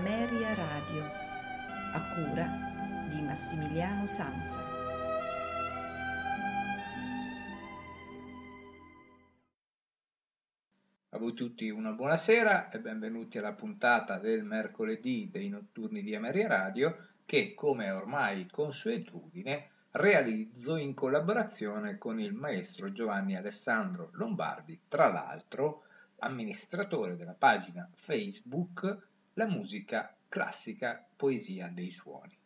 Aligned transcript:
Ameria 0.00 0.54
Radio, 0.54 1.04
a 1.92 2.14
cura 2.14 2.46
di 3.10 3.20
Massimiliano 3.20 4.06
Sanza. 4.06 4.58
A 11.10 11.18
voi 11.18 11.34
tutti 11.34 11.68
una 11.68 11.90
buonasera 11.90 12.70
e 12.70 12.78
benvenuti 12.78 13.36
alla 13.36 13.52
puntata 13.52 14.18
del 14.18 14.42
mercoledì 14.42 15.28
dei 15.30 15.50
notturni 15.50 16.00
di 16.00 16.14
Ameria 16.14 16.48
Radio 16.48 17.08
che, 17.26 17.52
come 17.52 17.90
ormai 17.90 18.48
consuetudine, 18.50 19.68
realizzo 19.90 20.76
in 20.76 20.94
collaborazione 20.94 21.98
con 21.98 22.18
il 22.18 22.32
maestro 22.32 22.90
Giovanni 22.90 23.36
Alessandro 23.36 24.08
Lombardi, 24.12 24.80
tra 24.88 25.12
l'altro 25.12 25.82
amministratore 26.20 27.18
della 27.18 27.36
pagina 27.38 27.86
Facebook 27.92 29.08
La 29.34 29.46
musica 29.46 30.14
classica 30.28 31.04
poesia 31.16 31.70
dei 31.72 31.90
suoni. 31.90 32.36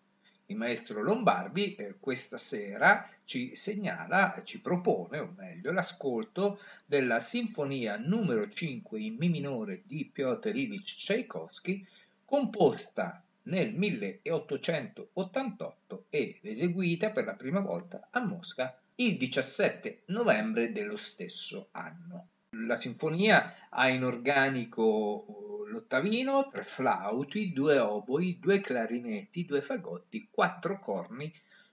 Il 0.46 0.56
maestro 0.56 1.02
Lombardi 1.02 1.74
eh, 1.74 1.94
questa 1.98 2.36
sera 2.36 3.08
ci 3.24 3.56
segnala, 3.56 4.42
ci 4.44 4.60
propone, 4.60 5.18
o 5.18 5.32
meglio, 5.36 5.72
l'ascolto 5.72 6.60
della 6.84 7.22
sinfonia 7.22 7.96
numero 7.96 8.50
5 8.50 9.00
in 9.00 9.16
Mi 9.18 9.30
minore 9.30 9.80
di 9.84 10.04
Piotr 10.04 10.54
Ilyich 10.54 11.04
Tchaikovsky, 11.04 11.86
composta 12.24 13.22
nel 13.44 13.72
1888 13.74 16.04
ed 16.10 16.36
eseguita 16.42 17.10
per 17.10 17.24
la 17.24 17.34
prima 17.34 17.60
volta 17.60 18.08
a 18.10 18.20
Mosca 18.20 18.78
il 18.96 19.16
17 19.16 20.02
novembre 20.06 20.72
dello 20.72 20.96
stesso 20.96 21.68
anno. 21.72 22.28
La 22.50 22.76
sinfonia 22.76 23.68
ha 23.70 23.88
in 23.88 24.04
organico 24.04 25.53
l'ottavino, 25.74 26.46
tre 26.46 26.64
flauti, 26.64 27.52
due 27.52 27.78
oboi, 27.78 28.38
due 28.38 28.60
clarinetti, 28.60 29.44
due 29.44 29.60
fagotti, 29.60 30.28
quattro 30.30 30.78
corni, 30.78 31.30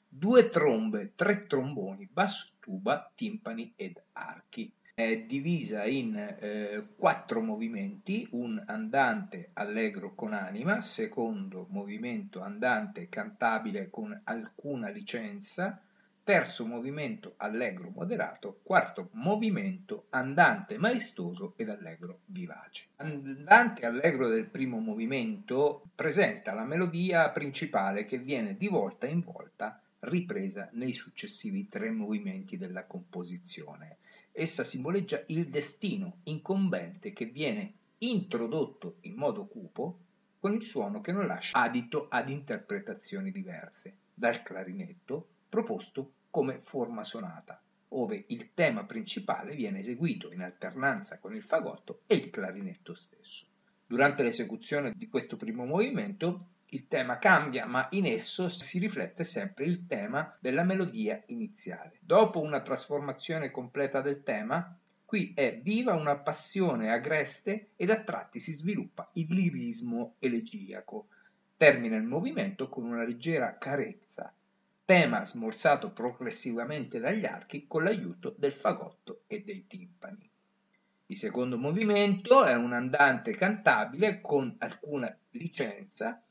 due 0.07 0.49
trombe, 0.49 1.13
tre 1.15 1.45
tromboni, 1.45 2.09
basso 2.11 2.53
tuba, 2.59 3.09
timpani 3.15 3.73
ed 3.75 4.01
archi. 4.13 4.73
È 4.93 5.23
divisa 5.25 5.85
in 5.85 6.15
eh, 6.15 6.87
quattro 6.97 7.41
movimenti, 7.41 8.27
un 8.31 8.61
andante 8.67 9.51
allegro 9.53 10.13
con 10.15 10.33
anima, 10.33 10.81
secondo 10.81 11.67
movimento 11.69 12.41
andante 12.41 13.07
cantabile 13.07 13.89
con 13.89 14.19
alcuna 14.25 14.89
licenza, 14.89 15.81
terzo 16.31 16.65
movimento 16.65 17.33
allegro 17.35 17.91
moderato, 17.93 18.61
quarto 18.63 19.09
movimento 19.15 20.05
andante 20.11 20.77
maestoso 20.77 21.55
ed 21.57 21.67
allegro 21.67 22.21
vivace. 22.27 22.85
Andante 22.95 23.85
allegro 23.85 24.29
del 24.29 24.45
primo 24.45 24.79
movimento 24.79 25.83
presenta 25.93 26.53
la 26.53 26.63
melodia 26.63 27.29
principale 27.31 28.05
che 28.05 28.17
viene 28.17 28.55
di 28.55 28.69
volta 28.69 29.07
in 29.07 29.19
volta 29.19 29.81
ripresa 29.99 30.69
nei 30.71 30.93
successivi 30.93 31.67
tre 31.67 31.91
movimenti 31.91 32.55
della 32.55 32.85
composizione 32.85 33.97
Essa 34.31 34.63
simboleggia 34.63 35.21
il 35.27 35.49
destino 35.49 36.19
incombente 36.23 37.11
che 37.11 37.25
viene 37.25 37.73
introdotto 37.97 38.99
in 39.01 39.15
modo 39.15 39.47
cupo 39.47 39.97
con 40.39 40.53
il 40.53 40.63
suono 40.63 41.01
che 41.01 41.11
non 41.11 41.27
lascia 41.27 41.59
adito 41.59 42.07
ad 42.09 42.29
interpretazioni 42.29 43.31
diverse 43.31 43.97
dal 44.13 44.41
clarinetto 44.41 45.27
proposto 45.49 46.13
come 46.31 46.57
forma 46.59 47.03
sonata, 47.03 47.61
ove 47.89 48.23
il 48.29 48.53
tema 48.53 48.85
principale 48.85 49.53
viene 49.53 49.79
eseguito 49.79 50.31
in 50.31 50.41
alternanza 50.41 51.19
con 51.19 51.35
il 51.35 51.43
fagotto 51.43 52.01
e 52.07 52.15
il 52.15 52.29
clarinetto 52.29 52.93
stesso. 52.93 53.45
Durante 53.85 54.23
l'esecuzione 54.23 54.93
di 54.95 55.09
questo 55.09 55.35
primo 55.35 55.65
movimento 55.65 56.47
il 56.73 56.87
tema 56.87 57.17
cambia, 57.17 57.65
ma 57.65 57.87
in 57.91 58.05
esso 58.05 58.47
si 58.47 58.79
riflette 58.79 59.25
sempre 59.25 59.65
il 59.65 59.87
tema 59.87 60.33
della 60.39 60.63
melodia 60.63 61.21
iniziale. 61.27 61.97
Dopo 61.99 62.39
una 62.39 62.61
trasformazione 62.61 63.51
completa 63.51 63.99
del 63.99 64.23
tema, 64.23 64.77
qui 65.03 65.33
è 65.35 65.59
viva 65.61 65.93
una 65.93 66.15
passione 66.15 66.89
agreste 66.89 67.71
ed 67.75 67.89
a 67.89 68.01
tratti 68.01 68.39
si 68.39 68.53
sviluppa 68.53 69.09
il 69.15 69.27
lirismo 69.33 70.15
elegiaco. 70.19 71.07
Termina 71.57 71.97
il 71.97 72.03
movimento 72.03 72.69
con 72.69 72.85
una 72.85 73.03
leggera 73.03 73.57
carezza, 73.57 74.33
tema 74.85 75.25
smorzato 75.25 75.91
progressivamente 75.91 76.99
dagli 76.99 77.25
archi 77.25 77.65
con 77.67 77.83
l'aiuto 77.83 78.33
del 78.37 78.51
fagotto 78.51 79.21
e 79.27 79.43
dei 79.43 79.65
timpani. 79.67 80.29
Il 81.07 81.19
secondo 81.19 81.57
movimento 81.57 82.43
è 82.43 82.55
un 82.55 82.73
andante 82.73 83.35
cantabile 83.35 84.21
con 84.21 84.55
alcuna 84.59 85.15
licenza 85.31 86.21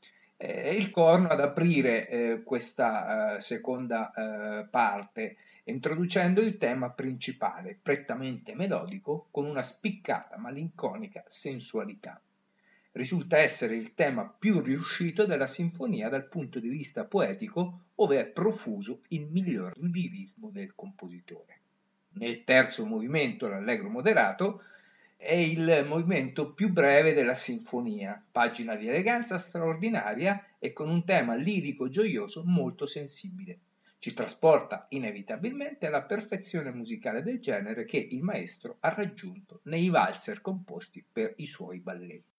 eh, 0.41 0.75
il 0.75 0.89
corno 0.89 1.27
ad 1.27 1.39
aprire 1.39 2.09
eh, 2.09 2.43
questa 2.43 3.35
eh, 3.35 3.39
seconda 3.41 4.11
eh, 4.11 4.65
parte, 4.65 5.37
introducendo 5.65 6.41
il 6.41 6.57
tema 6.57 6.89
principale, 6.89 7.77
prettamente 7.79 8.55
melodico, 8.55 9.27
con 9.29 9.45
una 9.45 9.61
spiccata 9.61 10.37
malinconica 10.37 11.23
sensualità. 11.27 12.19
Risulta 12.93 13.37
essere 13.37 13.75
il 13.75 13.93
tema 13.93 14.27
più 14.27 14.59
riuscito 14.59 15.25
della 15.25 15.47
sinfonia 15.47 16.09
dal 16.09 16.27
punto 16.27 16.59
di 16.59 16.67
vista 16.67 17.05
poetico, 17.05 17.85
ove 17.95 18.19
è 18.19 18.27
profuso 18.27 19.03
il 19.09 19.27
miglior 19.27 19.71
lirismo 19.77 20.49
del 20.51 20.75
compositore. 20.75 21.59
Nel 22.15 22.43
terzo 22.43 22.85
movimento, 22.85 23.47
l'allegro 23.47 23.87
moderato, 23.87 24.63
è 25.15 25.35
il 25.35 25.85
movimento 25.87 26.51
più 26.51 26.69
breve 26.69 27.13
della 27.13 27.35
sinfonia, 27.35 28.21
pagina 28.29 28.75
di 28.75 28.87
eleganza 28.87 29.37
straordinaria 29.37 30.55
e 30.59 30.73
con 30.73 30.89
un 30.89 31.05
tema 31.05 31.35
lirico 31.35 31.87
gioioso 31.87 32.43
molto 32.45 32.85
sensibile. 32.85 33.59
Ci 33.99 34.13
trasporta 34.13 34.87
inevitabilmente 34.89 35.87
alla 35.87 36.01
perfezione 36.01 36.71
musicale 36.71 37.23
del 37.23 37.39
genere 37.39 37.85
che 37.85 37.99
il 37.99 38.21
maestro 38.21 38.77
ha 38.81 38.89
raggiunto 38.89 39.61
nei 39.63 39.89
valzer 39.89 40.41
composti 40.41 41.05
per 41.09 41.35
i 41.37 41.45
suoi 41.45 41.79
balletti. 41.79 42.30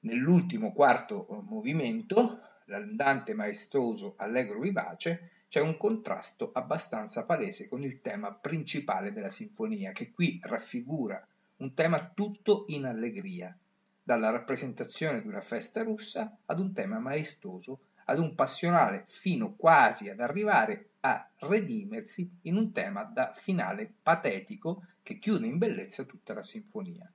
Nell'ultimo 0.00 0.72
quarto 0.72 1.26
eh, 1.26 1.42
movimento, 1.42 2.40
l'andante 2.66 3.34
maestoso 3.34 4.14
allegro 4.16 4.60
vivace, 4.60 5.30
c'è 5.48 5.60
un 5.60 5.76
contrasto 5.76 6.50
abbastanza 6.52 7.24
palese 7.24 7.68
con 7.68 7.82
il 7.82 8.00
tema 8.00 8.32
principale 8.32 9.12
della 9.12 9.30
sinfonia, 9.30 9.92
che 9.92 10.12
qui 10.12 10.38
raffigura 10.42 11.26
un 11.56 11.74
tema 11.74 12.12
tutto 12.14 12.66
in 12.68 12.84
allegria, 12.84 13.56
dalla 14.00 14.30
rappresentazione 14.30 15.20
di 15.20 15.26
una 15.26 15.40
festa 15.40 15.82
russa 15.82 16.38
ad 16.46 16.60
un 16.60 16.72
tema 16.72 17.00
maestoso, 17.00 17.80
ad 18.04 18.20
un 18.20 18.34
passionale 18.34 19.02
fino 19.06 19.54
quasi 19.56 20.08
ad 20.08 20.20
arrivare 20.20 20.90
a 21.00 21.28
redimersi 21.38 22.30
in 22.42 22.56
un 22.56 22.72
tema 22.72 23.02
da 23.04 23.32
finale 23.34 23.92
patetico 24.02 24.84
che 25.02 25.18
chiude 25.18 25.46
in 25.46 25.58
bellezza 25.58 26.04
tutta 26.04 26.34
la 26.34 26.42
sinfonia. 26.42 27.10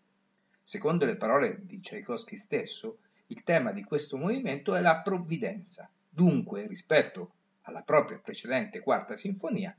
Secondo 0.64 1.06
le 1.06 1.18
parole 1.18 1.66
di 1.66 1.82
Tchaikovsky 1.82 2.38
stesso, 2.38 3.00
il 3.28 3.44
tema 3.44 3.74
di 3.74 3.84
questo 3.84 4.18
movimento 4.18 4.76
è 4.76 4.80
la 4.82 5.02
provvidenza. 5.02 5.90
Dunque, 6.10 6.68
rispetto 6.68 7.34
alla 7.64 7.82
propria 7.82 8.18
precedente 8.18 8.80
quarta 8.80 9.18
sinfonia, 9.18 9.76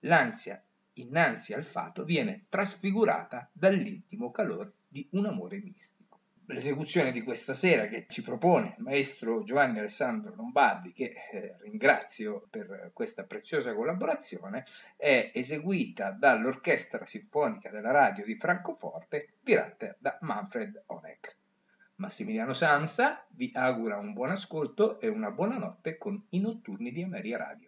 l'ansia 0.00 0.62
innanzi 0.94 1.54
al 1.54 1.64
fato 1.64 2.04
viene 2.04 2.44
trasfigurata 2.48 3.48
dall'intimo 3.52 4.30
calore 4.30 4.72
di 4.88 5.06
un 5.12 5.26
amore 5.26 5.60
mistico. 5.60 6.07
L'esecuzione 6.50 7.12
di 7.12 7.22
questa 7.22 7.52
sera 7.52 7.84
che 7.88 8.06
ci 8.08 8.22
propone 8.22 8.74
il 8.78 8.82
maestro 8.82 9.42
Giovanni 9.42 9.80
Alessandro 9.80 10.34
Lombardi, 10.34 10.92
che 10.92 11.12
eh, 11.30 11.56
ringrazio 11.60 12.46
per 12.48 12.90
questa 12.94 13.24
preziosa 13.24 13.74
collaborazione, 13.74 14.64
è 14.96 15.30
eseguita 15.34 16.10
dall'Orchestra 16.10 17.04
Sinfonica 17.04 17.68
della 17.68 17.90
Radio 17.90 18.24
di 18.24 18.38
Francoforte, 18.38 19.34
diretta 19.42 19.94
da 19.98 20.16
Manfred 20.22 20.84
Onek. 20.86 21.36
Massimiliano 21.96 22.54
Sansa 22.54 23.26
vi 23.32 23.50
augura 23.52 23.98
un 23.98 24.14
buon 24.14 24.30
ascolto 24.30 25.00
e 25.00 25.08
una 25.08 25.30
buona 25.30 25.58
notte 25.58 25.98
con 25.98 26.28
i 26.30 26.40
notturni 26.40 26.92
di 26.92 27.02
Ameria 27.02 27.36
Radio. 27.36 27.67